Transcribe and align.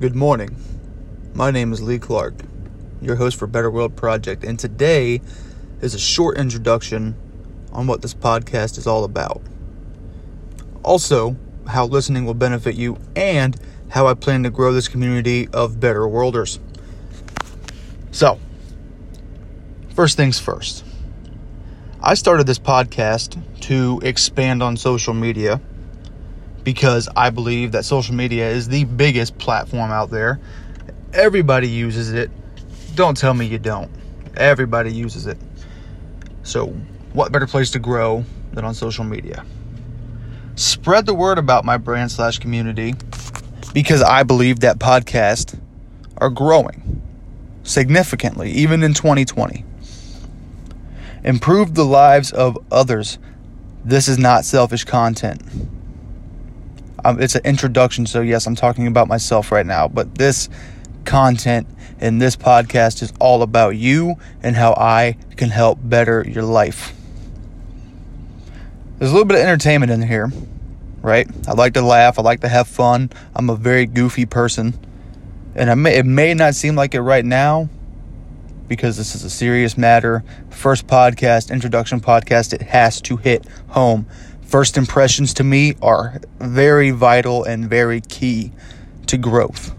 Good 0.00 0.14
morning. 0.14 0.54
My 1.34 1.50
name 1.50 1.72
is 1.72 1.82
Lee 1.82 1.98
Clark, 1.98 2.34
your 3.02 3.16
host 3.16 3.36
for 3.36 3.48
Better 3.48 3.68
World 3.68 3.96
Project, 3.96 4.44
and 4.44 4.56
today 4.56 5.20
is 5.80 5.92
a 5.92 5.98
short 5.98 6.38
introduction 6.38 7.16
on 7.72 7.88
what 7.88 8.00
this 8.00 8.14
podcast 8.14 8.78
is 8.78 8.86
all 8.86 9.02
about. 9.02 9.42
Also, 10.84 11.36
how 11.66 11.86
listening 11.86 12.24
will 12.24 12.34
benefit 12.34 12.76
you 12.76 12.96
and 13.16 13.58
how 13.88 14.06
I 14.06 14.14
plan 14.14 14.44
to 14.44 14.50
grow 14.50 14.72
this 14.72 14.86
community 14.86 15.48
of 15.48 15.80
better 15.80 16.06
worlders. 16.06 16.60
So, 18.12 18.38
first 19.96 20.16
things 20.16 20.38
first. 20.38 20.84
I 22.00 22.14
started 22.14 22.46
this 22.46 22.60
podcast 22.60 23.36
to 23.62 23.98
expand 24.04 24.62
on 24.62 24.76
social 24.76 25.12
media 25.12 25.60
because 26.64 27.08
I 27.16 27.30
believe 27.30 27.72
that 27.72 27.84
social 27.84 28.14
media 28.14 28.48
is 28.48 28.68
the 28.68 28.84
biggest 28.84 29.38
platform 29.38 29.90
out 29.90 30.10
there. 30.10 30.40
Everybody 31.12 31.68
uses 31.68 32.12
it. 32.12 32.30
Don't 32.94 33.16
tell 33.16 33.34
me 33.34 33.46
you 33.46 33.58
don't. 33.58 33.90
Everybody 34.36 34.92
uses 34.92 35.26
it. 35.26 35.38
So, 36.42 36.68
what 37.12 37.32
better 37.32 37.46
place 37.46 37.70
to 37.72 37.78
grow 37.78 38.24
than 38.52 38.64
on 38.64 38.74
social 38.74 39.04
media? 39.04 39.44
Spread 40.56 41.06
the 41.06 41.14
word 41.14 41.38
about 41.38 41.64
my 41.64 41.76
brand 41.76 42.10
slash 42.10 42.38
community 42.38 42.94
because 43.72 44.02
I 44.02 44.22
believe 44.22 44.60
that 44.60 44.78
podcasts 44.78 45.58
are 46.16 46.30
growing 46.30 47.02
significantly, 47.62 48.50
even 48.52 48.82
in 48.82 48.94
2020. 48.94 49.64
Improve 51.24 51.74
the 51.74 51.84
lives 51.84 52.32
of 52.32 52.58
others. 52.70 53.18
This 53.84 54.08
is 54.08 54.18
not 54.18 54.44
selfish 54.44 54.84
content. 54.84 55.42
Um, 57.04 57.20
it's 57.20 57.34
an 57.34 57.44
introduction, 57.44 58.06
so 58.06 58.20
yes, 58.20 58.46
I'm 58.46 58.56
talking 58.56 58.86
about 58.86 59.08
myself 59.08 59.52
right 59.52 59.66
now, 59.66 59.88
but 59.88 60.16
this 60.16 60.48
content 61.04 61.66
in 62.00 62.18
this 62.18 62.36
podcast 62.36 63.02
is 63.02 63.12
all 63.20 63.42
about 63.42 63.70
you 63.70 64.16
and 64.42 64.56
how 64.56 64.72
I 64.74 65.16
can 65.36 65.50
help 65.50 65.78
better 65.82 66.24
your 66.26 66.42
life. 66.42 66.92
There's 68.98 69.10
a 69.10 69.14
little 69.14 69.26
bit 69.26 69.36
of 69.36 69.42
entertainment 69.42 69.92
in 69.92 70.02
here, 70.02 70.30
right? 71.00 71.28
I 71.46 71.52
like 71.52 71.74
to 71.74 71.82
laugh, 71.82 72.18
I 72.18 72.22
like 72.22 72.40
to 72.40 72.48
have 72.48 72.66
fun. 72.66 73.10
I'm 73.34 73.48
a 73.48 73.56
very 73.56 73.86
goofy 73.86 74.26
person. 74.26 74.78
And 75.54 75.82
may, 75.82 75.96
it 75.96 76.06
may 76.06 76.34
not 76.34 76.54
seem 76.54 76.74
like 76.74 76.94
it 76.94 77.00
right 77.00 77.24
now 77.24 77.68
because 78.68 78.96
this 78.96 79.14
is 79.14 79.24
a 79.24 79.30
serious 79.30 79.78
matter. 79.78 80.22
First 80.50 80.86
podcast, 80.86 81.50
introduction 81.50 82.00
podcast, 82.00 82.52
it 82.52 82.62
has 82.62 83.00
to 83.02 83.16
hit 83.16 83.46
home. 83.68 84.06
First 84.48 84.78
impressions 84.78 85.34
to 85.34 85.44
me 85.44 85.74
are 85.82 86.22
very 86.40 86.90
vital 86.90 87.44
and 87.44 87.68
very 87.68 88.00
key 88.00 88.50
to 89.06 89.18
growth. 89.18 89.74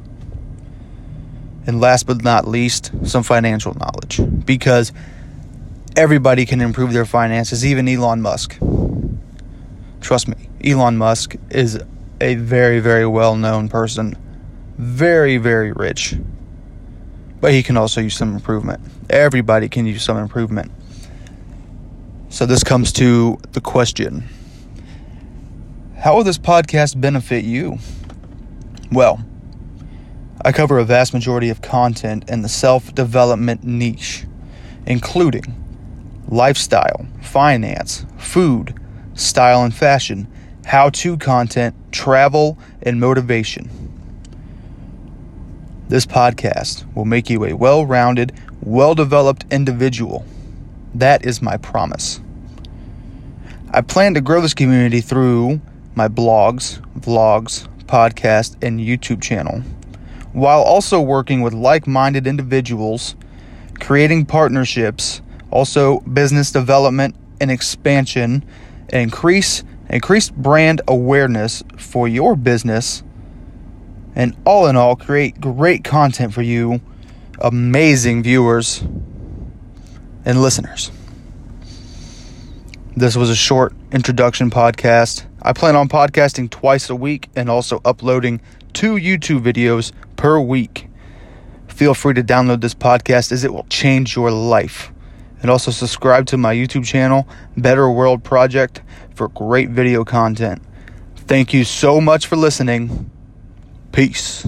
And 1.66 1.82
last 1.82 2.06
but 2.06 2.24
not 2.24 2.48
least, 2.48 2.92
some 3.04 3.24
financial 3.24 3.74
knowledge 3.74 4.22
because 4.46 4.92
everybody 5.96 6.46
can 6.46 6.62
improve 6.62 6.94
their 6.94 7.06
finances, 7.06 7.66
even 7.66 7.88
Elon 7.88 8.22
Musk. 8.22 8.60
Trust 10.02 10.28
me, 10.28 10.50
Elon 10.64 10.98
Musk 10.98 11.36
is 11.50 11.80
a 12.22 12.36
very, 12.36 12.80
very 12.80 13.08
well 13.08 13.36
known 13.36 13.70
person, 13.70 14.16
very, 14.78 15.38
very 15.38 15.72
rich. 15.72 16.14
But 17.42 17.54
he 17.54 17.64
can 17.64 17.76
also 17.76 18.02
use 18.02 18.16
some 18.16 18.36
improvement. 18.36 18.82
Everybody 19.10 19.68
can 19.68 19.88
use 19.88 20.04
some 20.04 20.18
improvement. 20.18 20.72
So, 22.30 22.46
this 22.46 22.64
comes 22.64 22.92
to 22.94 23.40
the 23.54 23.62
question 23.62 24.30
how 26.00 26.16
will 26.16 26.24
this 26.24 26.38
podcast 26.38 27.00
benefit 27.00 27.44
you? 27.44 27.78
Well, 28.90 29.22
I 30.46 30.54
cover 30.54 30.80
a 30.80 30.86
vast 30.86 31.14
majority 31.14 31.50
of 31.50 31.62
content 31.62 32.30
in 32.30 32.42
the 32.42 32.48
self 32.48 32.96
development 32.96 33.66
niche, 33.66 34.26
including 34.86 35.44
lifestyle, 36.30 37.06
finance, 37.22 38.06
food, 38.18 38.74
style 39.14 39.64
and 39.64 39.76
fashion, 39.76 40.28
how 40.66 40.90
to 40.90 41.18
content, 41.18 41.76
travel, 41.92 42.58
and 42.82 43.02
motivation. 43.02 43.70
This 45.90 46.06
podcast 46.06 46.86
will 46.96 47.06
make 47.06 47.30
you 47.30 47.44
a 47.44 47.54
well 47.54 47.86
rounded, 47.86 48.32
well 48.62 48.96
developed 48.96 49.46
individual. 49.52 50.26
That 50.96 51.26
is 51.26 51.42
my 51.42 51.58
promise. 51.58 52.22
I 53.72 53.82
plan 53.82 54.14
to 54.14 54.22
grow 54.22 54.40
this 54.40 54.54
community 54.54 55.02
through 55.02 55.60
my 56.00 56.08
blogs, 56.08 56.80
vlogs, 56.98 57.68
podcast, 57.86 58.56
and 58.64 58.80
YouTube 58.80 59.22
channel, 59.22 59.60
while 60.32 60.62
also 60.62 61.02
working 61.02 61.42
with 61.42 61.54
like 61.54 61.86
minded 61.88 62.26
individuals, 62.26 63.18
creating 63.82 64.26
partnerships, 64.26 65.22
also 65.52 66.00
business 66.00 66.54
development 66.54 67.18
and 67.42 67.52
expansion, 67.52 68.46
increase 68.94 69.66
increased 69.90 70.34
brand 70.36 70.80
awareness 70.88 71.64
for 71.76 72.08
your 72.08 72.38
business, 72.38 73.04
and 74.16 74.38
all 74.46 74.68
in 74.68 74.78
all, 74.78 74.96
create 74.96 75.42
great 75.42 75.84
content 75.84 76.34
for 76.34 76.42
you, 76.42 76.80
amazing 77.42 78.24
viewers 78.24 78.80
and 80.24 80.42
listeners. 80.42 80.92
This 82.96 83.18
was 83.18 83.30
a 83.30 83.36
short 83.36 83.74
introduction 83.92 84.50
podcast. 84.50 85.26
I 85.42 85.54
plan 85.54 85.76
on 85.76 85.88
podcasting 85.88 86.50
twice 86.50 86.90
a 86.90 86.96
week 86.96 87.30
and 87.36 87.50
also 87.50 87.82
uploading 87.86 88.42
two 88.74 88.96
YouTube 88.96 89.42
videos 89.42 89.92
per 90.16 90.40
week. 90.40 90.88
Feel 91.68 91.94
free 91.94 92.14
to 92.14 92.24
download 92.24 92.62
this 92.62 92.74
podcast 92.74 93.32
as 93.32 93.44
it 93.44 93.54
will 93.54 93.66
change 93.70 94.16
your 94.16 94.32
life. 94.32 94.92
And 95.42 95.50
also 95.50 95.72
subscribe 95.72 96.26
to 96.28 96.38
my 96.38 96.54
YouTube 96.54 96.86
channel, 96.86 97.28
Better 97.56 97.90
World 97.90 98.24
Project, 98.24 98.82
for 99.16 99.30
great 99.30 99.70
video 99.70 100.04
content. 100.04 100.62
Thank 101.16 101.54
you 101.54 101.64
so 101.64 102.02
much 102.02 102.28
for 102.28 102.36
listening. 102.36 103.10
Peace. 103.92 104.46